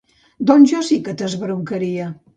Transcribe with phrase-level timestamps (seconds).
[0.51, 2.13] Doncs jo sí que t'esbroncaria.